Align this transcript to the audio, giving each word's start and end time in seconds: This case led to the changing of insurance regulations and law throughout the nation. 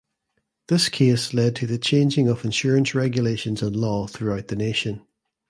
This 0.67 0.89
case 0.89 1.31
led 1.31 1.55
to 1.57 1.67
the 1.67 1.77
changing 1.77 2.27
of 2.27 2.43
insurance 2.43 2.95
regulations 2.95 3.61
and 3.61 3.75
law 3.75 4.07
throughout 4.07 4.47
the 4.47 4.55
nation. 4.55 5.05